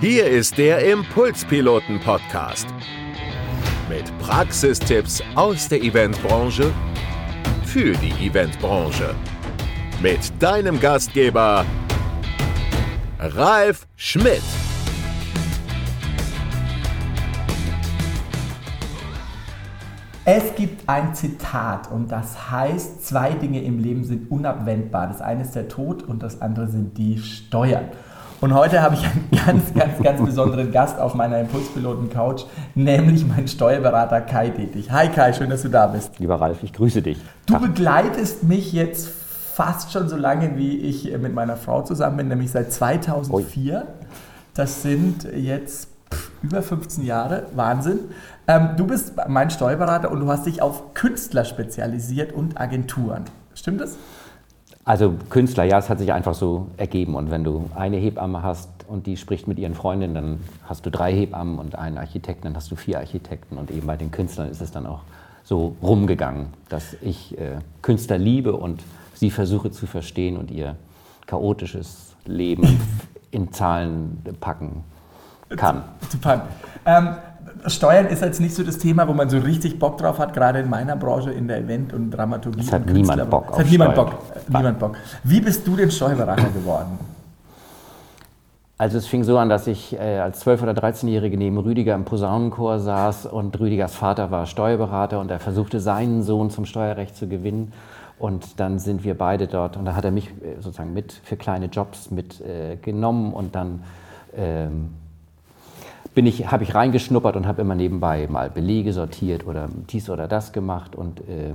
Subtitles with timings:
[0.00, 2.66] Hier ist der Impulspiloten-Podcast.
[3.86, 6.72] Mit Praxistipps aus der Eventbranche
[7.66, 9.14] für die Eventbranche.
[10.00, 11.66] Mit deinem Gastgeber
[13.18, 14.40] Ralf Schmidt.
[20.24, 25.08] Es gibt ein Zitat und das heißt, zwei Dinge im Leben sind unabwendbar.
[25.08, 27.90] Das eine ist der Tod und das andere sind die Steuern.
[28.40, 32.44] Und heute habe ich einen ganz, ganz, ganz besonderen Gast auf meiner Impulspiloten-Couch,
[32.74, 34.90] nämlich meinen Steuerberater Kai Detig.
[34.90, 36.18] Hi Kai, schön, dass du da bist.
[36.18, 37.18] Lieber Ralf, ich grüße dich.
[37.46, 42.28] Du begleitest mich jetzt fast schon so lange, wie ich mit meiner Frau zusammen bin,
[42.28, 43.74] nämlich seit 2004.
[43.74, 43.82] Ui.
[44.54, 45.88] Das sind jetzt
[46.42, 47.98] über 15 Jahre, Wahnsinn.
[48.48, 53.24] Ähm, du bist mein Steuerberater und du hast dich auf Künstler spezialisiert und Agenturen.
[53.54, 53.96] Stimmt das?
[54.84, 57.14] Also Künstler, ja, es hat sich einfach so ergeben.
[57.14, 60.90] Und wenn du eine Hebamme hast und die spricht mit ihren Freundinnen, dann hast du
[60.90, 63.58] drei Hebammen und einen Architekten, dann hast du vier Architekten.
[63.58, 65.00] Und eben bei den Künstlern ist es dann auch
[65.44, 68.82] so rumgegangen, dass ich äh, Künstler liebe und
[69.14, 70.76] sie versuche zu verstehen und ihr
[71.26, 72.80] chaotisches Leben
[73.30, 74.84] in Zahlen packen
[75.56, 75.84] kann.
[76.00, 76.48] Zu, zu packen.
[76.86, 77.16] Ähm,
[77.66, 80.60] Steuern ist jetzt nicht so das Thema, wo man so richtig Bock drauf hat, gerade
[80.60, 82.60] in meiner Branche, in der Event- und Dramaturgie.
[82.60, 84.12] Es hat niemand Bock es hat niemand Bock,
[84.48, 84.96] niemand Bock.
[85.24, 86.98] Wie bist du denn Steuerberater geworden?
[88.78, 92.06] Also es fing so an, dass ich äh, als 12- oder 13-Jährige neben Rüdiger im
[92.06, 97.28] Posaunenchor saß und Rüdigers Vater war Steuerberater und er versuchte seinen Sohn zum Steuerrecht zu
[97.28, 97.72] gewinnen.
[98.18, 101.36] Und dann sind wir beide dort und da hat er mich äh, sozusagen mit für
[101.36, 103.82] kleine Jobs mitgenommen äh, und dann
[104.34, 104.90] ähm,
[106.14, 110.28] bin ich, habe ich reingeschnuppert und habe immer nebenbei mal Belege sortiert oder dies oder
[110.28, 111.54] das gemacht und äh,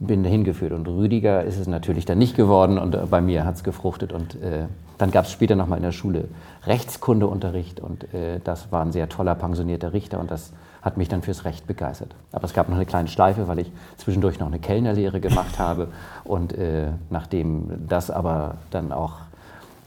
[0.00, 0.72] bin hingeführt.
[0.72, 4.12] Und Rüdiger ist es natürlich dann nicht geworden und äh, bei mir hat es gefruchtet.
[4.12, 4.66] Und äh,
[4.98, 6.28] dann gab es später nochmal in der Schule
[6.66, 11.22] Rechtskundeunterricht und äh, das war ein sehr toller pensionierter Richter und das hat mich dann
[11.22, 12.14] fürs Recht begeistert.
[12.32, 15.88] Aber es gab noch eine kleine Schleife, weil ich zwischendurch noch eine Kellnerlehre gemacht habe
[16.24, 19.14] und äh, nachdem das aber dann auch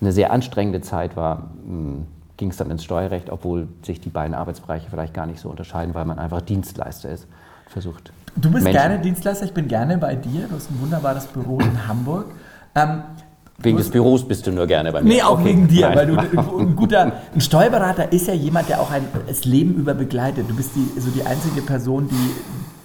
[0.02, 2.08] eine sehr anstrengende Zeit war, mh, hm,
[2.38, 5.94] ging es dann ins Steuerrecht, obwohl sich die beiden Arbeitsbereiche vielleicht gar nicht so unterscheiden,
[5.94, 7.28] weil man einfach Dienstleister ist.
[7.68, 8.12] Versucht.
[8.36, 8.72] Du bist Menschen.
[8.72, 10.48] gerne Dienstleister, ich bin gerne bei dir.
[10.48, 12.26] Du hast ein wunderbares Büro in Hamburg.
[12.76, 13.04] Ähm,
[13.60, 15.10] Wegen des Büros bist du nur gerne bei mir.
[15.10, 15.46] Nee, auch okay.
[15.46, 15.98] wegen dir, Nein.
[15.98, 19.94] weil du ein guter ein Steuerberater ist ja jemand, der auch ein, das Leben über
[19.94, 20.50] begleitet.
[20.50, 22.32] Du bist die, so die einzige Person, die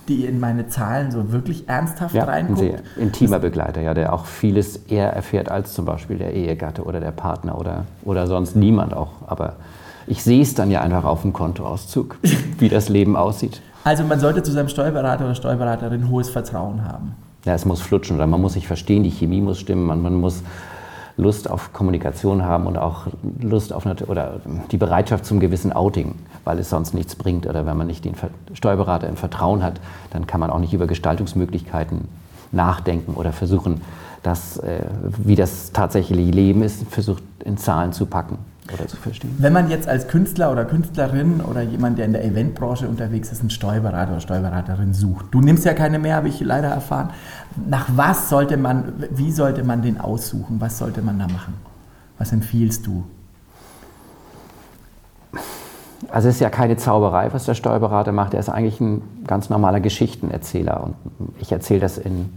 [0.09, 2.61] die in meine Zahlen so wirklich ernsthaft ja, reinguckt.
[2.61, 6.85] Ein sehr intimer Begleiter, ja, der auch vieles eher erfährt als zum Beispiel der Ehegatte
[6.85, 9.11] oder der Partner oder, oder sonst niemand auch.
[9.27, 9.57] Aber
[10.07, 12.19] ich sehe es dann ja einfach auf dem Kontoauszug,
[12.59, 13.61] wie das Leben aussieht.
[13.85, 17.15] Also man sollte zu seinem Steuerberater oder Steuerberaterin hohes Vertrauen haben.
[17.45, 20.15] Ja, es muss flutschen oder man muss sich verstehen, die Chemie muss stimmen, man, man
[20.15, 20.43] muss
[21.19, 23.09] Lust auf Kommunikation haben und auch
[23.41, 24.41] Lust auf eine, oder
[24.71, 26.15] die Bereitschaft zum gewissen Outing,
[26.45, 27.47] weil es sonst nichts bringt.
[27.47, 28.15] Oder wenn man nicht den
[28.55, 29.81] Steuerberater im Vertrauen hat,
[30.11, 32.09] dann kann man auch nicht über Gestaltungsmöglichkeiten
[32.53, 33.83] nachdenken oder versuchen,
[34.23, 34.85] das, äh,
[35.19, 38.39] wie das tatsächliche Leben ist, versucht in Zahlen zu packen
[38.73, 39.35] oder zu verstehen.
[39.39, 43.41] Wenn man jetzt als Künstler oder Künstlerin oder jemand, der in der Eventbranche unterwegs ist,
[43.41, 47.11] einen Steuerberater oder Steuerberaterin sucht, du nimmst ja keine mehr, habe ich leider erfahren.
[47.69, 50.61] Nach was sollte man, wie sollte man den aussuchen?
[50.61, 51.55] Was sollte man da machen?
[52.19, 53.05] Was empfiehlst du?
[56.11, 58.35] Also es ist ja keine Zauberei, was der Steuerberater macht.
[58.35, 60.95] Er ist eigentlich ein ganz normaler Geschichtenerzähler und
[61.41, 62.31] ich erzähle das in,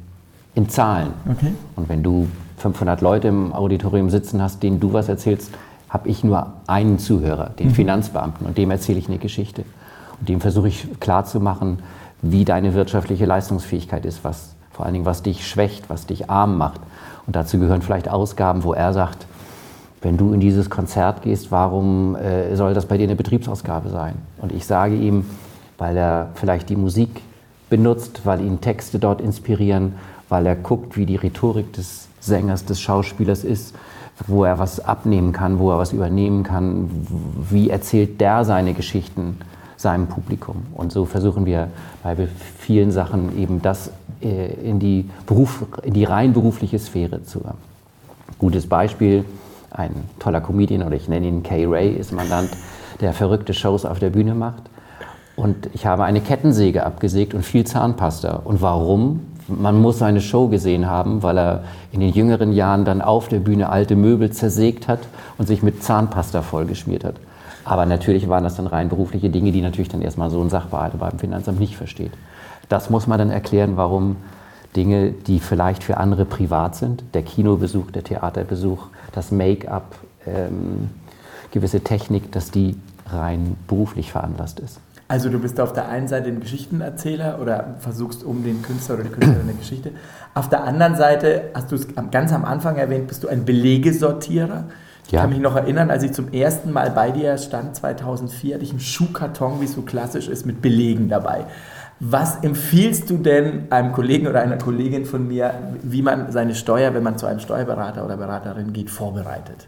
[0.56, 1.14] in Zahlen.
[1.30, 1.54] Okay.
[1.76, 2.28] Und wenn du
[2.58, 5.52] 500 Leute im Auditorium sitzen hast, denen du was erzählst,
[5.92, 7.74] habe ich nur einen Zuhörer, den mhm.
[7.74, 9.66] Finanzbeamten, und dem erzähle ich eine Geschichte.
[10.20, 11.80] Und dem versuche ich klarzumachen,
[12.22, 16.58] wie deine wirtschaftliche Leistungsfähigkeit ist, was vor allen Dingen, was dich schwächt, was dich arm
[16.58, 16.80] macht.
[17.28, 19.26] Und dazu gehören vielleicht Ausgaben, wo er sagt,
[20.02, 24.16] wenn du in dieses Konzert gehst, warum äh, soll das bei dir eine Betriebsausgabe sein?
[24.38, 25.26] Und ich sage ihm,
[25.78, 27.22] weil er vielleicht die Musik
[27.70, 29.94] benutzt, weil ihn Texte dort inspirieren,
[30.30, 33.76] weil er guckt, wie die Rhetorik des Sängers, des Schauspielers ist,
[34.28, 36.90] wo er was abnehmen kann, wo er was übernehmen kann,
[37.50, 39.38] wie erzählt der seine Geschichten
[39.78, 40.64] seinem Publikum.
[40.74, 41.70] Und so versuchen wir
[42.04, 42.16] bei
[42.60, 43.92] vielen Sachen eben das
[44.22, 47.42] äh, in die, Beruf, in die rein berufliche Sphäre zu.
[48.38, 49.26] Gutes Beispiel,
[49.72, 52.50] ein toller Comedian, oder ich nenne ihn Kay Ray, ist Mandant,
[53.00, 54.64] der verrückte Shows auf der Bühne macht.
[55.36, 58.42] Und ich habe eine Kettensäge abgesägt und viel Zahnpasta.
[58.44, 59.22] Und warum?
[59.60, 63.40] Man muss seine Show gesehen haben, weil er in den jüngeren Jahren dann auf der
[63.40, 65.00] Bühne alte Möbel zersägt hat
[65.38, 67.16] und sich mit Zahnpasta vollgeschmiert hat.
[67.64, 70.98] Aber natürlich waren das dann rein berufliche Dinge, die natürlich dann erstmal so ein Sachbearbeiter
[70.98, 72.12] beim Finanzamt nicht versteht.
[72.70, 74.16] Das muss man dann erklären, warum
[74.76, 79.96] Dinge, die vielleicht für andere privat sind, der Kinobesuch, der Theaterbesuch, das Make-up,
[80.26, 80.90] ähm,
[81.52, 82.78] gewisse Technik, dass die
[83.08, 84.80] rein beruflich veranlasst ist.
[85.12, 89.04] Also du bist auf der einen Seite ein Geschichtenerzähler oder versuchst um den Künstler oder
[89.04, 89.92] die Künstlerin eine Geschichte.
[90.34, 94.64] Auf der anderen Seite, hast du es ganz am Anfang erwähnt, bist du ein Belegesortierer.
[95.06, 95.20] Ich ja.
[95.20, 98.70] kann mich noch erinnern, als ich zum ersten Mal bei dir stand, 2004, hatte ich
[98.70, 101.44] einen Schuhkarton, wie es so klassisch ist, mit Belegen dabei.
[102.00, 105.54] Was empfiehlst du denn einem Kollegen oder einer Kollegin von mir,
[105.84, 109.68] wie man seine Steuer, wenn man zu einem Steuerberater oder Beraterin geht, vorbereitet?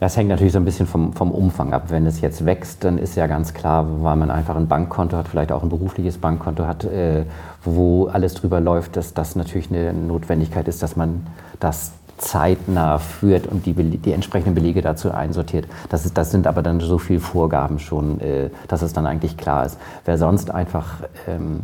[0.00, 1.84] Das hängt natürlich so ein bisschen vom, vom Umfang ab.
[1.88, 5.28] Wenn es jetzt wächst, dann ist ja ganz klar, weil man einfach ein Bankkonto hat,
[5.28, 7.24] vielleicht auch ein berufliches Bankkonto hat, äh,
[7.64, 11.26] wo alles drüber läuft, dass das natürlich eine Notwendigkeit ist, dass man
[11.60, 15.66] das zeitnah führt und die, die entsprechenden Belege dazu einsortiert.
[15.88, 19.36] Das, ist, das sind aber dann so viele Vorgaben schon, äh, dass es dann eigentlich
[19.36, 19.78] klar ist.
[20.04, 20.98] Wer sonst einfach
[21.28, 21.60] ähm,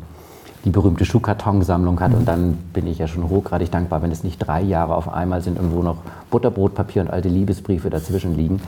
[0.65, 2.13] die berühmte Schuhkartonsammlung hat.
[2.13, 5.41] Und dann bin ich ja schon hochgradig dankbar, wenn es nicht drei Jahre auf einmal
[5.41, 5.99] sind und wo noch
[6.31, 8.61] Butterbrotpapier und alte Liebesbriefe dazwischen liegen.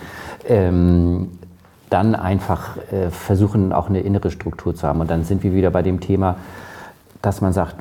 [0.49, 1.29] Ähm,
[1.91, 5.01] dann einfach äh, versuchen, auch eine innere Struktur zu haben.
[5.01, 6.37] Und dann sind wir wieder bei dem Thema,
[7.21, 7.77] dass man sagt,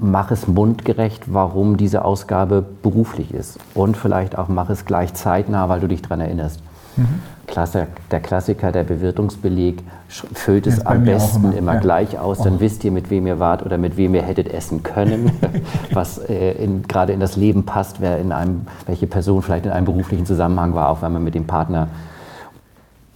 [0.00, 3.58] mach es mundgerecht, warum diese Ausgabe beruflich ist.
[3.74, 6.60] Und vielleicht auch mach es gleich zeitnah, weil du dich daran erinnerst.
[6.96, 7.20] Mhm.
[7.46, 11.80] Klasse, der Klassiker, der Bewirtungsbeleg, füllt es am besten immer, immer ja.
[11.80, 12.60] gleich aus, dann oh.
[12.60, 15.32] wisst ihr, mit wem ihr wart oder mit wem ihr hättet essen können,
[15.92, 16.54] was äh,
[16.86, 20.74] gerade in das Leben passt, wer in einem, welche Person vielleicht in einem beruflichen Zusammenhang
[20.74, 21.88] war, auch wenn man mit dem Partner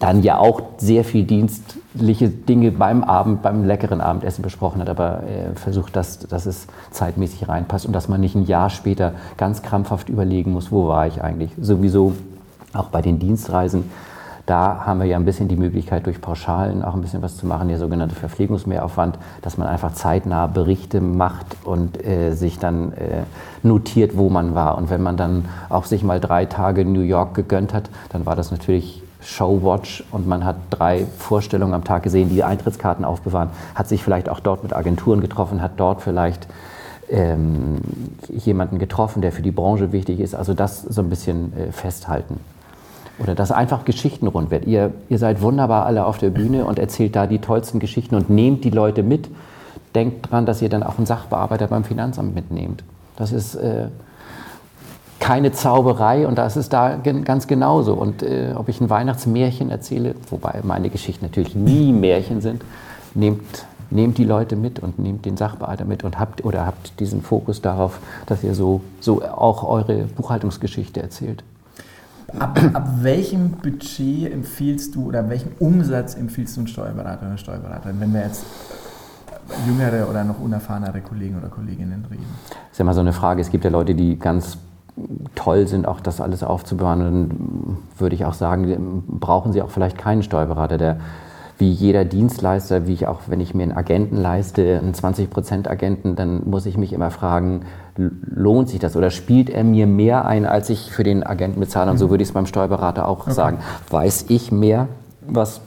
[0.00, 5.22] dann ja auch sehr viel dienstliche Dinge beim Abend, beim leckeren Abendessen besprochen hat, aber
[5.22, 9.62] äh, versucht, dass, dass es zeitmäßig reinpasst und dass man nicht ein Jahr später ganz
[9.62, 11.52] krampfhaft überlegen muss, wo war ich eigentlich.
[11.60, 12.12] Sowieso
[12.74, 13.90] auch bei den Dienstreisen
[14.46, 17.46] da haben wir ja ein bisschen die Möglichkeit, durch Pauschalen auch ein bisschen was zu
[17.46, 23.22] machen, der sogenannte Verpflegungsmehraufwand, dass man einfach zeitnah Berichte macht und äh, sich dann äh,
[23.62, 24.76] notiert, wo man war.
[24.76, 28.26] Und wenn man dann auch sich mal drei Tage in New York gegönnt hat, dann
[28.26, 33.48] war das natürlich Showwatch und man hat drei Vorstellungen am Tag gesehen, die Eintrittskarten aufbewahren,
[33.74, 36.46] hat sich vielleicht auch dort mit Agenturen getroffen, hat dort vielleicht
[37.08, 37.78] ähm,
[38.28, 40.34] jemanden getroffen, der für die Branche wichtig ist.
[40.34, 42.40] Also das so ein bisschen äh, festhalten.
[43.18, 44.66] Oder dass einfach Geschichten rund wird.
[44.66, 48.28] Ihr, ihr seid wunderbar alle auf der Bühne und erzählt da die tollsten Geschichten und
[48.28, 49.28] nehmt die Leute mit.
[49.94, 52.82] Denkt dran, dass ihr dann auch einen Sachbearbeiter beim Finanzamt mitnehmt.
[53.16, 53.86] Das ist äh,
[55.20, 57.94] keine Zauberei und das ist da ganz genauso.
[57.94, 62.62] Und äh, ob ich ein Weihnachtsmärchen erzähle, wobei meine Geschichten natürlich nie Märchen sind,
[63.14, 67.22] nehmt, nehmt die Leute mit und nehmt den Sachbearbeiter mit und habt oder habt diesen
[67.22, 71.44] Fokus darauf, dass ihr so, so auch eure Buchhaltungsgeschichte erzählt.
[72.38, 78.00] Ab, ab, welchem Budget empfiehlst du oder welchem Umsatz empfiehlst du einen Steuerberater oder Steuerberaterin,
[78.00, 78.44] wenn wir jetzt
[79.66, 82.24] jüngere oder noch unerfahrenere Kollegen oder Kolleginnen reden?
[82.48, 83.40] Das ist ja mal so eine Frage.
[83.40, 84.58] Es gibt ja Leute, die ganz
[85.34, 87.00] toll sind, auch das alles aufzubewahren.
[87.02, 90.96] Und dann würde ich auch sagen, brauchen sie auch vielleicht keinen Steuerberater, der
[91.58, 96.16] wie jeder Dienstleister, wie ich auch, wenn ich mir einen Agenten leiste, einen 20% Agenten,
[96.16, 97.62] dann muss ich mich immer fragen,
[97.96, 101.90] lohnt sich das oder spielt er mir mehr ein, als ich für den Agenten bezahle?
[101.90, 102.10] Und so mhm.
[102.10, 103.32] würde ich es beim Steuerberater auch okay.
[103.32, 103.58] sagen.
[103.88, 104.88] Weiß ich mehr,
[105.26, 105.60] was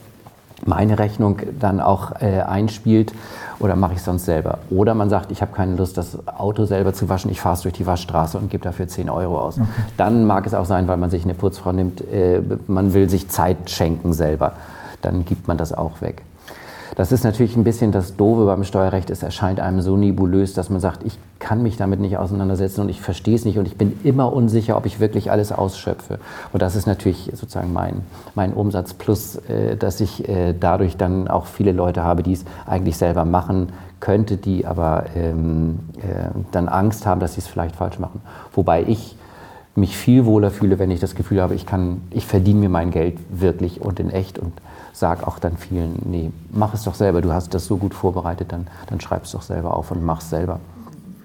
[0.66, 3.13] meine Rechnung dann auch äh, einspielt
[3.60, 4.60] oder mache ich es sonst selber?
[4.69, 7.62] Oder man sagt, ich habe keine Lust, das Auto selber zu waschen, ich fahre es
[7.62, 9.57] durch die Waschstraße und gebe dafür 10 Euro aus.
[9.57, 9.68] Okay.
[9.95, 13.30] Dann mag es auch sein, weil man sich eine Putzfrau nimmt, äh, man will sich
[13.30, 14.54] Zeit schenken selber.
[15.01, 16.23] Dann gibt man das auch weg.
[16.95, 19.09] Das ist natürlich ein bisschen das Doofe beim Steuerrecht.
[19.09, 22.89] Es erscheint einem so nebulös, dass man sagt, ich kann mich damit nicht auseinandersetzen und
[22.89, 26.18] ich verstehe es nicht und ich bin immer unsicher, ob ich wirklich alles ausschöpfe.
[26.54, 28.01] Und das ist natürlich sozusagen mein,
[28.33, 32.45] mein Umsatz plus, äh, dass ich äh, dadurch dann auch viele Leute habe, die es
[32.66, 37.75] eigentlich selber machen könnte, die aber ähm, äh, dann Angst haben, dass sie es vielleicht
[37.75, 38.21] falsch machen.
[38.54, 39.16] Wobei ich
[39.75, 42.89] mich viel wohler fühle, wenn ich das Gefühl habe, ich kann, ich verdiene mir mein
[42.89, 44.54] Geld wirklich und in echt und
[44.97, 48.51] sag auch dann vielen, nee, mach es doch selber, du hast das so gut vorbereitet,
[48.51, 50.59] dann, dann schreib es doch selber auf und mach es selber.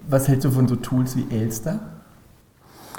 [0.09, 1.81] Was hältst du von so Tools wie Elster?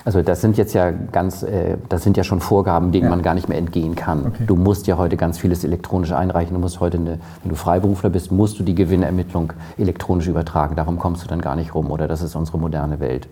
[0.06, 3.10] Also das sind jetzt ja ganz, äh, das sind ja schon Vorgaben, denen ja.
[3.10, 4.26] man gar nicht mehr entgehen kann.
[4.26, 4.46] Okay.
[4.48, 6.56] Du musst ja heute ganz vieles elektronisch einreichen.
[6.56, 10.76] Du musst heute, eine, wenn du Freiberufler bist, musst du die Gewinnermittlung elektronisch übertragen.
[10.76, 11.90] Darum kommst du dann gar nicht rum.
[11.90, 13.30] Oder das ist unsere moderne Welt.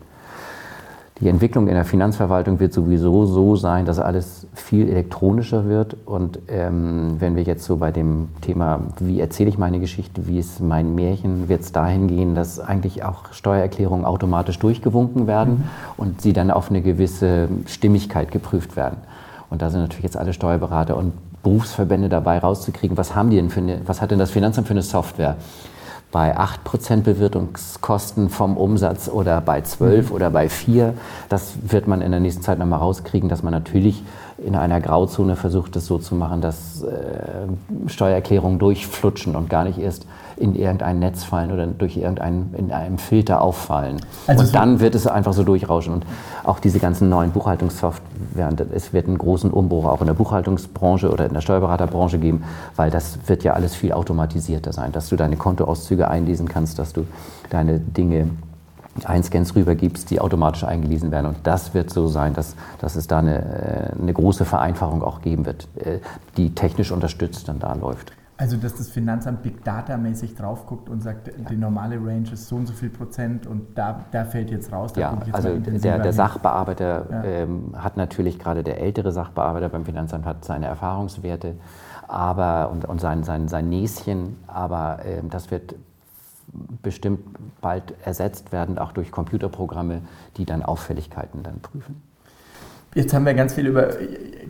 [1.22, 5.96] Die Entwicklung in der Finanzverwaltung wird sowieso so sein, dass alles viel elektronischer wird.
[6.08, 10.40] Und ähm, wenn wir jetzt so bei dem Thema, wie erzähle ich meine Geschichte, wie
[10.40, 15.64] ist mein Märchen, wird es dahin gehen, dass eigentlich auch Steuererklärungen automatisch durchgewunken werden mhm.
[15.98, 18.98] und sie dann auf eine gewisse Stimmigkeit geprüft werden.
[19.52, 21.14] Und da sind natürlich jetzt alle Steuerberater und
[21.44, 24.74] Berufsverbände dabei rauszukriegen, was haben die denn für eine, was hat denn das Finanzamt für
[24.74, 25.36] eine Software?
[26.12, 30.16] Bei 8% Bewirtungskosten vom Umsatz oder bei 12 mhm.
[30.16, 30.94] oder bei 4.
[31.30, 34.04] Das wird man in der nächsten Zeit nochmal rauskriegen, dass man natürlich
[34.38, 39.78] in einer Grauzone versucht, es so zu machen, dass äh, Steuererklärungen durchflutschen und gar nicht
[39.78, 40.06] erst
[40.42, 43.98] in irgendein Netz fallen oder durch irgendeinen in einem Filter auffallen.
[44.28, 45.94] Also und dann wird es einfach so durchrauschen.
[45.94, 46.06] Und
[46.44, 51.26] auch diese ganzen neuen Buchhaltungssoftware, es wird einen großen Umbruch auch in der Buchhaltungsbranche oder
[51.26, 52.44] in der Steuerberaterbranche geben,
[52.76, 56.94] weil das wird ja alles viel automatisierter sein, dass du deine Kontoauszüge einlesen kannst, dass
[56.94, 57.06] du
[57.50, 58.30] deine Dinge
[59.06, 61.28] Einscans rübergibst, die automatisch eingelesen werden.
[61.28, 65.22] Und das wird so sein, dass, dass es da eine, äh, eine große Vereinfachung auch
[65.22, 66.00] geben wird, äh,
[66.36, 68.12] die technisch unterstützt dann da läuft.
[68.42, 72.48] Also, dass das Finanzamt Big Data mäßig drauf guckt und sagt, die normale Range ist
[72.48, 74.94] so und so viel Prozent und da, da fällt jetzt raus.
[74.96, 77.24] ja, also der, der Sachbearbeiter ja.
[77.24, 81.54] ähm, hat natürlich gerade der ältere Sachbearbeiter beim Finanzamt hat seine Erfahrungswerte
[82.08, 85.76] aber, und, und sein, sein, sein Näschen, aber ähm, das wird
[86.82, 87.20] bestimmt
[87.62, 90.02] bald ersetzt werden, auch durch Computerprogramme,
[90.38, 92.02] die dann Auffälligkeiten dann prüfen.
[92.94, 93.90] Jetzt haben wir ganz viel über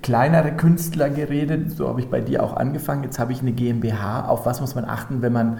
[0.02, 3.04] kleinere Künstler geredet, so habe ich bei dir auch angefangen.
[3.04, 4.26] Jetzt habe ich eine GmbH.
[4.26, 5.60] Auf was muss man achten, wenn man,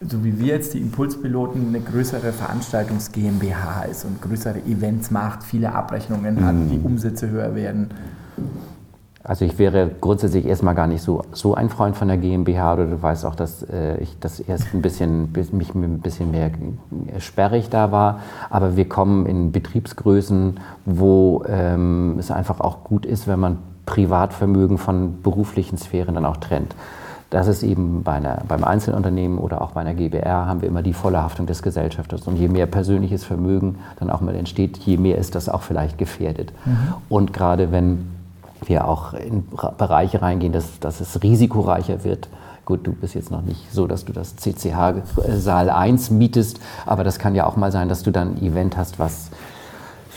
[0.00, 5.42] so wie wir jetzt, die Impulspiloten, eine größere Veranstaltungs GmbH ist und größere Events macht,
[5.42, 6.86] viele Abrechnungen hat, die mhm.
[6.86, 7.90] Umsätze höher werden?
[9.22, 12.86] Also ich wäre grundsätzlich erstmal gar nicht so, so ein Freund von der GmbH oder
[12.86, 16.50] du weißt auch, dass äh, ich das erst ein bisschen, mich ein bisschen mehr
[17.18, 18.20] sperrig da war.
[18.48, 24.78] Aber wir kommen in Betriebsgrößen, wo ähm, es einfach auch gut ist, wenn man Privatvermögen
[24.78, 26.74] von beruflichen Sphären dann auch trennt.
[27.28, 30.82] Das ist eben bei einer, beim Einzelunternehmen oder auch bei einer GBR haben wir immer
[30.82, 32.26] die volle Haftung des Gesellschafters.
[32.26, 35.98] Und je mehr persönliches Vermögen dann auch mal entsteht, je mehr ist das auch vielleicht
[35.98, 36.52] gefährdet.
[36.64, 36.76] Mhm.
[37.08, 38.19] Und gerade wenn
[38.66, 39.46] wir auch in
[39.78, 42.28] Bereiche reingehen, dass, dass es risikoreicher wird.
[42.64, 47.04] Gut, du bist jetzt noch nicht so, dass du das CCH Saal 1 mietest, aber
[47.04, 49.30] das kann ja auch mal sein, dass du dann ein Event hast, was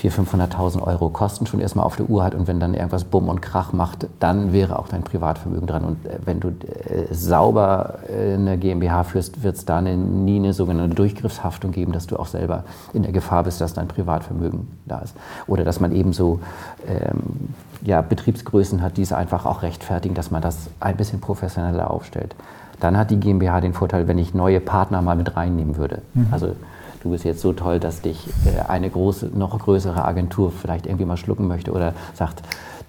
[0.03, 3.29] 400.000, 500.000 Euro Kosten schon erstmal auf der Uhr hat und wenn dann irgendwas Bumm
[3.29, 5.85] und Krach macht, dann wäre auch dein Privatvermögen dran.
[5.85, 10.37] Und äh, wenn du äh, sauber äh, eine GmbH führst, wird es da eine, nie
[10.37, 14.67] eine sogenannte Durchgriffshaftung geben, dass du auch selber in der Gefahr bist, dass dein Privatvermögen
[14.85, 15.15] da ist.
[15.47, 16.39] Oder dass man eben so
[16.87, 21.89] ähm, ja, Betriebsgrößen hat, die es einfach auch rechtfertigen, dass man das ein bisschen professioneller
[21.89, 22.35] aufstellt.
[22.79, 26.01] Dann hat die GmbH den Vorteil, wenn ich neue Partner mal mit reinnehmen würde.
[26.13, 26.27] Mhm.
[26.31, 26.55] Also
[27.03, 31.05] du bist jetzt so toll, dass dich äh, eine große, noch größere Agentur vielleicht irgendwie
[31.05, 32.41] mal schlucken möchte oder sagt,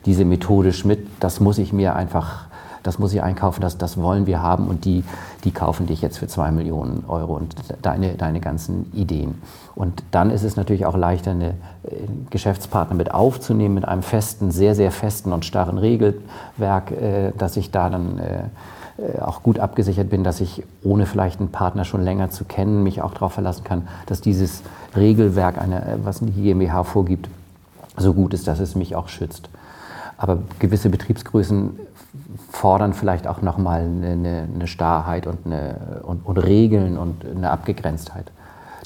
[0.07, 2.47] diese Methode Schmidt, das muss ich mir einfach,
[2.83, 5.03] das muss ich einkaufen, das, das wollen wir haben und die,
[5.43, 9.41] die kaufen dich jetzt für zwei Millionen Euro und deine, deine ganzen Ideen.
[9.75, 11.55] Und dann ist es natürlich auch leichter, eine äh,
[12.31, 17.73] Geschäftspartner mit aufzunehmen mit einem festen, sehr, sehr festen und starren Regelwerk, äh, dass ich
[17.73, 18.21] da dann
[19.21, 23.03] auch gut abgesichert bin, dass ich, ohne vielleicht einen Partner schon länger zu kennen, mich
[23.03, 24.63] auch darauf verlassen kann, dass dieses
[24.97, 27.29] Regelwerk, eine, was die GmbH vorgibt,
[27.97, 29.49] so gut ist, dass es mich auch schützt.
[30.17, 31.71] Aber gewisse Betriebsgrößen
[32.51, 38.31] fordern vielleicht auch nochmal eine, eine Starrheit und, eine, und, und, Regeln und eine Abgegrenztheit.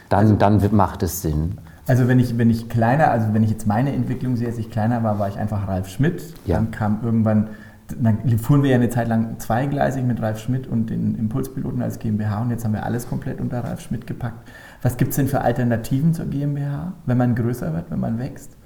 [0.08, 1.58] Dann, also, dann macht es Sinn.
[1.86, 4.70] Also wenn ich, wenn ich kleiner, also wenn ich jetzt meine Entwicklung sehe, als ich
[4.70, 6.22] kleiner war, war ich einfach Ralf Schmidt.
[6.46, 6.56] Ja.
[6.56, 7.48] Dann kam irgendwann
[7.96, 11.98] dann fuhren wir ja eine Zeit lang zweigleisig mit Ralf Schmidt und den Impulspiloten als
[11.98, 14.48] GmbH und jetzt haben wir alles komplett unter Ralf Schmidt gepackt.
[14.82, 18.56] Was gibt es denn für Alternativen zur GmbH, wenn man größer wird, wenn man wächst?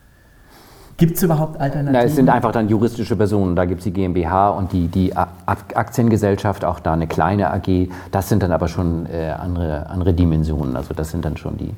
[0.97, 1.93] Gibt es überhaupt Alternativen?
[1.93, 3.57] Na, es sind einfach dann juristische Personen.
[3.57, 7.89] Da gibt es die GmbH und die, die Aktiengesellschaft, auch da eine kleine AG.
[8.11, 10.77] Das sind dann aber schon äh, andere, andere Dimensionen.
[10.77, 11.75] Also das sind dann schon die.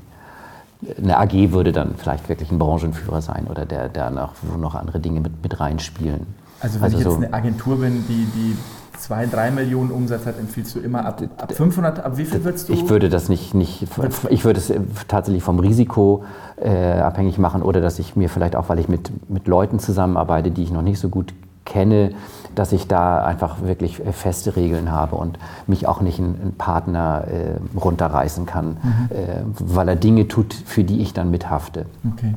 [1.03, 4.75] Eine AG würde dann vielleicht wirklich ein Branchenführer sein oder der, der noch, wo noch
[4.75, 6.27] andere Dinge mit, mit reinspielen.
[6.61, 8.57] Also wenn also ich jetzt so eine Agentur bin, die, die
[8.99, 12.69] zwei, drei Millionen Umsatz hat, empfiehlst du immer ab, ab 500, ab wie viel würdest
[12.69, 12.73] du?
[12.73, 13.87] Ich würde das nicht, nicht
[14.31, 14.73] ich würde es
[15.09, 16.25] tatsächlich vom Risiko
[16.57, 20.51] äh, abhängig machen oder dass ich mir vielleicht auch, weil ich mit, mit Leuten zusammenarbeite,
[20.51, 21.35] die ich noch nicht so gut
[21.65, 22.13] kenne,
[22.55, 27.79] dass ich da einfach wirklich feste Regeln habe und mich auch nicht ein, Partner äh,
[27.79, 29.09] runterreißen kann, mhm.
[29.11, 31.87] äh, weil er Dinge tut, für die ich dann mithafte.
[32.13, 32.35] Okay.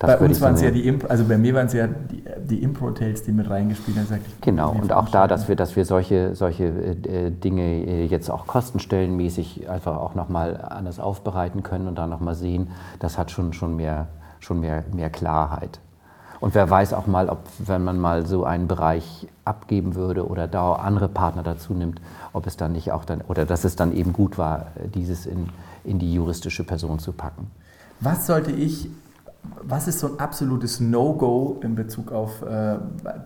[0.00, 2.24] Das bei uns waren es ja die Impro, also bei mir waren es ja die,
[2.48, 4.06] die Impro-Tales, die mit reingespielt haben.
[4.26, 8.30] Ich, genau, und auch da, dass wir, dass wir solche, solche äh, Dinge äh, jetzt
[8.30, 13.52] auch kostenstellenmäßig einfach auch nochmal anders aufbereiten können und da nochmal sehen, das hat schon,
[13.52, 14.06] schon, mehr,
[14.38, 15.80] schon mehr, mehr Klarheit.
[16.40, 20.48] Und wer weiß auch mal, ob, wenn man mal so einen Bereich abgeben würde oder
[20.48, 22.00] da andere Partner dazu nimmt,
[22.32, 25.50] ob es dann nicht auch dann, oder dass es dann eben gut war, dieses in,
[25.84, 27.50] in die juristische Person zu packen.
[28.00, 28.88] Was sollte ich
[29.62, 32.76] was ist so ein absolutes No-Go in Bezug auf äh,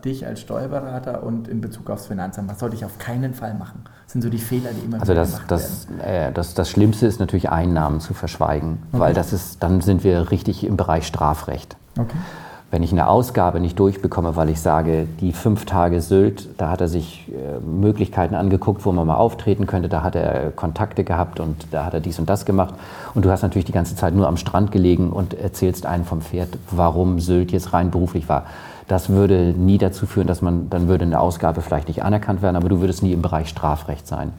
[0.03, 2.49] dich als Steuerberater und in Bezug aufs Finanzamt?
[2.49, 3.83] Was sollte ich auf keinen Fall machen?
[4.03, 5.99] Das sind so die Fehler, die immer also wieder das, gemacht das, werden.
[6.01, 8.99] Äh, das, das Schlimmste ist natürlich Einnahmen zu verschweigen, okay.
[8.99, 11.77] weil das ist, dann sind wir richtig im Bereich Strafrecht.
[11.97, 12.17] Okay
[12.75, 16.81] wenn ich eine Ausgabe nicht durchbekomme, weil ich sage, die fünf Tage Sylt, da hat
[16.81, 21.39] er sich äh, Möglichkeiten angeguckt, wo man mal auftreten könnte, da hat er Kontakte gehabt
[21.39, 22.73] und da hat er dies und das gemacht.
[23.13, 26.19] Und du hast natürlich die ganze Zeit nur am Strand gelegen und erzählst einen vom
[26.19, 28.43] Pferd, warum Sylt jetzt rein beruflich war.
[28.89, 32.57] Das würde nie dazu führen, dass man, dann würde eine Ausgabe vielleicht nicht anerkannt werden,
[32.57, 34.33] aber du würdest nie im Bereich Strafrecht sein.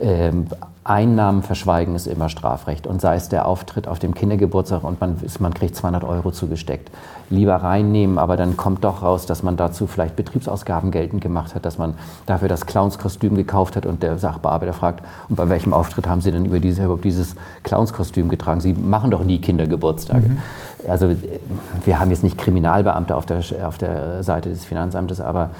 [0.00, 0.46] Ähm,
[0.84, 2.88] Einnahmen verschweigen ist immer Strafrecht.
[2.88, 6.90] Und sei es der Auftritt auf dem Kindergeburtstag und man, man kriegt 200 Euro zugesteckt.
[7.30, 11.64] Lieber reinnehmen, aber dann kommt doch raus, dass man dazu vielleicht Betriebsausgaben geltend gemacht hat,
[11.64, 11.94] dass man
[12.26, 16.32] dafür das Clownskostüm gekauft hat und der Sachbearbeiter fragt, und bei welchem Auftritt haben Sie
[16.32, 18.60] denn über diese, überhaupt dieses Clownskostüm getragen?
[18.60, 20.28] Sie machen doch nie Kindergeburtstage.
[20.28, 20.38] Mhm.
[20.88, 21.14] Also
[21.84, 25.50] wir haben jetzt nicht Kriminalbeamte auf der, auf der Seite des Finanzamtes, aber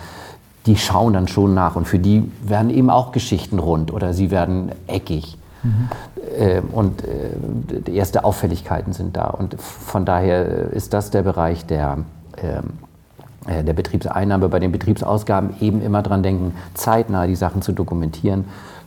[0.67, 4.31] die schauen dann schon nach und für die werden eben auch Geschichten rund oder sie
[4.31, 5.37] werden eckig.
[5.63, 5.89] Mhm.
[6.39, 7.31] Äh, und äh,
[7.87, 9.27] die erste Auffälligkeiten sind da.
[9.27, 11.99] Und von daher ist das der Bereich der,
[12.39, 12.63] ähm,
[13.47, 14.49] äh, der Betriebseinnahme.
[14.49, 18.45] Bei den Betriebsausgaben eben immer dran denken, zeitnah die Sachen zu dokumentieren,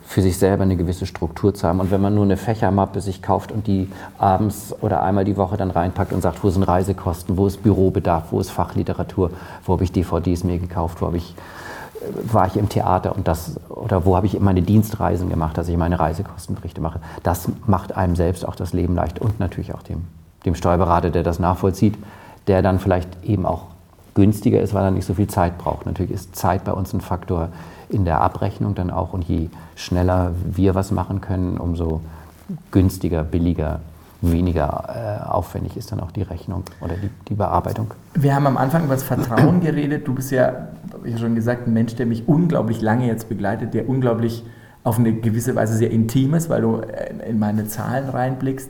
[0.08, 1.79] für sich selber eine gewisse Struktur zu haben.
[1.79, 3.89] Und wenn man nur eine Fächermappe sich kauft und die
[4.20, 8.25] abends oder einmal die Woche dann reinpackt und sagt, wo sind Reisekosten, wo ist Bürobedarf,
[8.32, 9.32] wo ist Fachliteratur,
[9.65, 11.34] wo habe ich DVDs mir gekauft, wo habe ich
[12.31, 15.77] war ich im Theater und das, oder wo habe ich meine Dienstreisen gemacht, dass ich
[15.77, 17.00] meine Reisekostenberichte mache.
[17.24, 20.05] Das macht einem selbst auch das Leben leicht und natürlich auch dem,
[20.45, 21.97] dem Steuerberater, der das nachvollzieht,
[22.47, 23.63] der dann vielleicht eben auch
[24.13, 25.85] günstiger ist, weil er nicht so viel Zeit braucht.
[25.85, 27.50] Natürlich ist Zeit bei uns ein Faktor
[27.89, 32.01] in der Abrechnung dann auch und je schneller wir was machen können, umso
[32.71, 33.79] günstiger, billiger
[34.32, 37.94] weniger äh, aufwendig ist dann auch die Rechnung oder die, die, Bearbeitung.
[38.13, 40.08] Wir haben am Anfang über das Vertrauen geredet.
[40.08, 40.70] Du bist ja,
[41.03, 44.44] wie ich schon gesagt, ein Mensch, der mich unglaublich lange jetzt begleitet, der unglaublich
[44.84, 46.82] auf eine gewisse Weise sehr intim ist, weil du
[47.27, 48.70] in meine Zahlen reinblickst.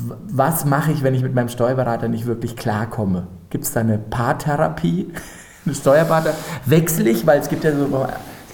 [0.00, 3.26] Was mache ich, wenn ich mit meinem Steuerberater nicht wirklich klarkomme?
[3.50, 5.12] Gibt es da eine Paartherapie?
[5.66, 6.32] Eine Steuerberater
[6.64, 8.06] wechsle ich, weil es gibt ja so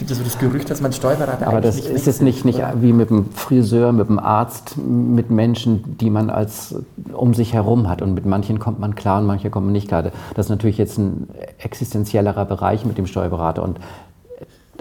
[0.04, 2.92] gibt ja so das Gerücht, dass man Steuerberater Aber das ist jetzt nicht, nicht wie
[2.92, 6.74] mit dem Friseur, mit dem Arzt, mit Menschen, die man als
[7.14, 8.02] um sich herum hat.
[8.02, 10.02] Und mit manchen kommt man klar und manche kommen nicht klar.
[10.02, 13.62] Das ist natürlich jetzt ein existenziellerer Bereich mit dem Steuerberater.
[13.62, 13.78] Und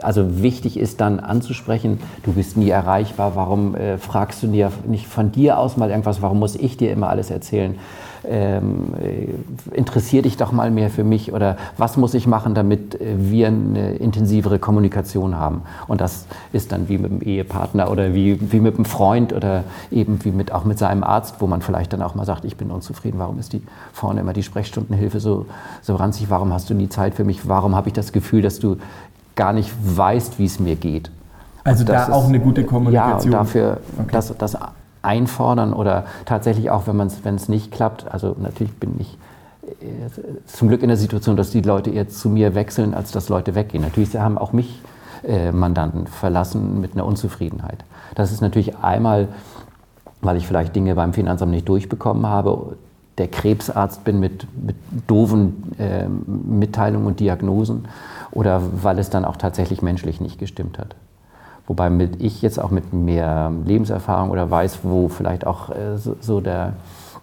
[0.02, 5.08] also wichtig ist dann anzusprechen, du bist nie erreichbar, warum äh, fragst du dir nicht
[5.08, 7.76] von dir aus mal irgendwas, warum muss ich dir immer alles erzählen?
[8.28, 13.00] Ähm, äh, interessier dich doch mal mehr für mich oder was muss ich machen, damit
[13.00, 15.62] äh, wir eine intensivere Kommunikation haben.
[15.88, 19.64] Und das ist dann wie mit dem Ehepartner oder wie, wie mit einem Freund oder
[19.92, 22.58] eben wie mit, auch mit seinem Arzt, wo man vielleicht dann auch mal sagt, ich
[22.58, 25.46] bin unzufrieden, warum ist die vorne immer die Sprechstundenhilfe so,
[25.82, 28.60] so ranzig, warum hast du nie Zeit für mich, warum habe ich das Gefühl, dass
[28.60, 28.78] du
[29.36, 31.12] gar nicht weißt, wie es mir geht.
[31.64, 33.32] Also da auch eine gute Kommunikation.
[33.32, 34.10] Ja, dafür, okay.
[34.12, 34.58] das, das
[35.04, 38.12] einfordern oder tatsächlich auch, wenn es nicht klappt.
[38.12, 39.18] Also natürlich bin ich
[39.82, 39.86] äh,
[40.48, 43.54] zum Glück in der Situation, dass die Leute eher zu mir wechseln, als dass Leute
[43.54, 43.84] weggehen.
[43.84, 44.82] Natürlich haben auch mich
[45.24, 47.84] äh, Mandanten verlassen mit einer Unzufriedenheit.
[48.16, 49.28] Das ist natürlich einmal,
[50.22, 52.78] weil ich vielleicht Dinge beim Finanzamt nicht durchbekommen habe,
[53.18, 54.76] der Krebsarzt bin mit, mit
[55.08, 57.88] doofen äh, Mitteilungen und Diagnosen
[58.32, 60.96] oder weil es dann auch tatsächlich menschlich nicht gestimmt hat.
[61.68, 66.42] Wobei mit ich jetzt auch mit mehr Lebenserfahrung oder weiß, wo vielleicht auch äh, so,
[66.42, 66.74] der,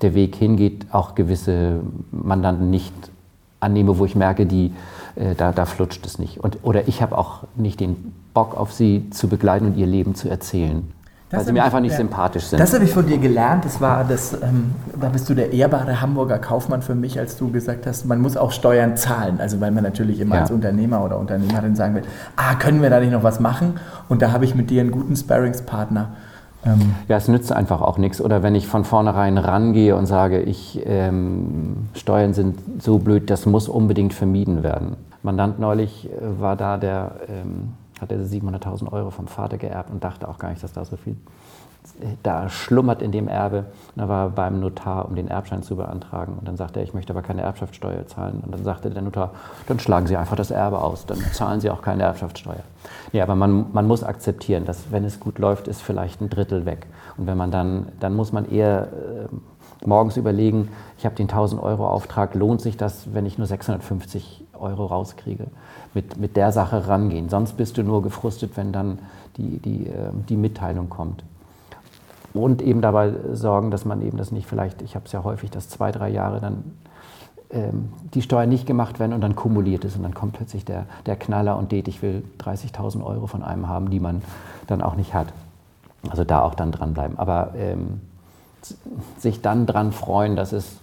[0.00, 2.94] der Weg hingeht, auch gewisse Mandanten nicht
[3.61, 4.72] annehme, wo ich merke, die,
[5.16, 6.38] äh, da, da flutscht es nicht.
[6.38, 10.14] Und, oder ich habe auch nicht den Bock auf sie zu begleiten und ihr Leben
[10.14, 10.90] zu erzählen.
[11.31, 12.59] Das weil sie mir einfach nicht ja, sympathisch sind.
[12.59, 13.64] Das habe ich von dir gelernt.
[13.64, 17.53] Das war das, ähm, da bist du der ehrbare Hamburger Kaufmann für mich, als du
[17.53, 19.38] gesagt hast, man muss auch Steuern zahlen.
[19.40, 20.40] Also weil man natürlich immer ja.
[20.40, 22.03] als Unternehmer oder Unternehmerin sagen will,
[22.35, 23.75] ah, können wir da nicht noch was machen?
[24.09, 26.09] Und da habe ich mit dir einen guten Sparringspartner.
[26.66, 28.21] Ähm ja, es nützt einfach auch nichts.
[28.21, 33.47] Oder wenn ich von vornherein rangehe und sage, ich, ähm, Steuern sind so blöd, das
[33.47, 34.97] muss unbedingt vermieden werden.
[35.23, 40.03] Mandant neulich äh, war da, der ähm, hat er 700.000 Euro vom Vater geerbt und
[40.03, 41.17] dachte auch gar nicht, dass da so viel
[42.23, 43.65] da schlummert in dem Erbe.
[43.95, 46.35] Und er war beim Notar, um den Erbschein zu beantragen.
[46.39, 48.43] Und dann sagte er, ich möchte aber keine Erbschaftssteuer zahlen.
[48.45, 49.33] Und dann sagte der Notar,
[49.67, 52.63] dann schlagen Sie einfach das Erbe aus, dann zahlen Sie auch keine Erbschaftssteuer.
[53.13, 56.65] Ja, aber man, man muss akzeptieren, dass wenn es gut läuft, ist vielleicht ein Drittel
[56.67, 56.87] weg.
[57.17, 58.89] Und wenn man dann, dann muss man eher
[59.83, 63.47] äh, morgens überlegen, ich habe den 1000 Euro Auftrag, lohnt sich das, wenn ich nur
[63.47, 65.46] 650 Euro rauskriege?
[65.94, 67.29] mit, mit der Sache rangehen.
[67.29, 68.99] Sonst bist du nur gefrustet, wenn dann
[69.37, 71.25] die, die, ähm, die Mitteilung kommt.
[72.33, 75.51] und eben dabei sorgen, dass man eben das nicht vielleicht, ich habe es ja häufig,
[75.51, 76.62] dass zwei, drei Jahre dann
[77.51, 80.87] ähm, die Steuern nicht gemacht werden und dann kumuliert es und dann kommt plötzlich der,
[81.07, 84.23] der Knaller und det, ich will 30.000 Euro von einem haben, die man
[84.68, 85.33] dann auch nicht hat.
[86.09, 87.18] Also da auch dann dranbleiben.
[87.18, 88.01] Aber ähm,
[89.18, 90.80] sich dann dran freuen, dass es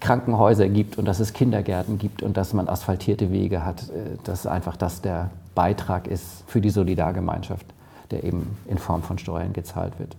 [0.00, 4.46] Krankenhäuser gibt und dass es Kindergärten gibt und dass man asphaltierte Wege hat, äh, dass
[4.46, 7.66] einfach das der Beitrag ist für die Solidargemeinschaft,
[8.10, 10.16] der eben in Form von Steuern gezahlt wird.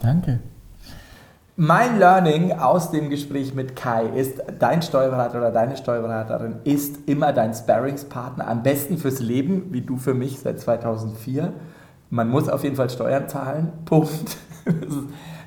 [0.00, 0.40] Danke.
[1.58, 7.32] Mein Learning aus dem Gespräch mit Kai ist, dein Steuerberater oder deine Steuerberaterin ist immer
[7.32, 11.54] dein Sparringspartner, am besten fürs Leben, wie du für mich seit 2004.
[12.10, 14.36] Man muss auf jeden Fall Steuern zahlen, Punkt.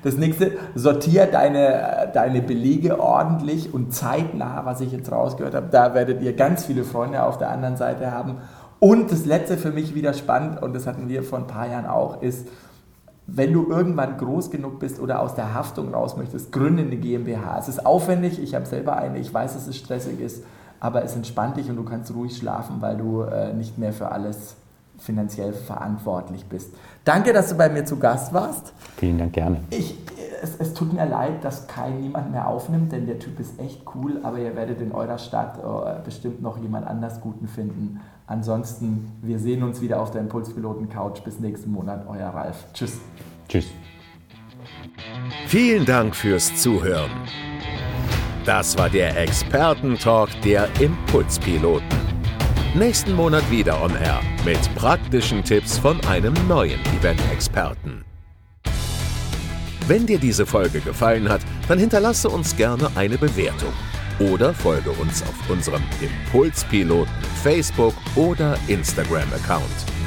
[0.02, 5.68] Das nächste, sortier deine, deine Belege ordentlich und zeitnah, was ich jetzt rausgehört habe.
[5.70, 8.38] Da werdet ihr ganz viele Freunde auf der anderen Seite haben.
[8.78, 11.86] Und das letzte für mich wieder spannend, und das hatten wir vor ein paar Jahren
[11.86, 12.48] auch, ist,
[13.26, 17.58] wenn du irgendwann groß genug bist oder aus der Haftung raus möchtest, gründe eine GmbH.
[17.58, 20.44] Es ist aufwendig, ich habe selber eine, ich weiß, dass es stressig ist,
[20.80, 24.10] aber es entspannt dich und du kannst ruhig schlafen, weil du äh, nicht mehr für
[24.10, 24.56] alles
[25.00, 26.74] finanziell verantwortlich bist.
[27.04, 28.72] Danke, dass du bei mir zu Gast warst.
[28.96, 29.60] Vielen Dank, gerne.
[29.70, 29.96] Ich,
[30.42, 33.82] es, es, tut mir leid, dass Kai niemand mehr aufnimmt, denn der Typ ist echt
[33.94, 38.00] cool, aber ihr werdet in eurer Stadt äh, bestimmt noch jemand anders Guten finden.
[38.26, 41.22] Ansonsten, wir sehen uns wieder auf der Impulspiloten-Couch.
[41.24, 42.66] Bis nächsten Monat, euer Ralf.
[42.72, 43.00] Tschüss.
[43.48, 43.66] Tschüss.
[45.46, 47.10] Vielen Dank fürs Zuhören.
[48.44, 52.09] Das war der Expertentalk der Impulspiloten.
[52.74, 58.04] Nächsten Monat wieder on Air mit praktischen Tipps von einem neuen Event-Experten.
[59.88, 63.72] Wenn dir diese Folge gefallen hat, dann hinterlasse uns gerne eine Bewertung
[64.20, 69.99] oder folge uns auf unserem Impulspiloten Facebook oder Instagram-Account.